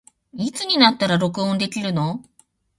[0.33, 2.23] いつになったら録音できるの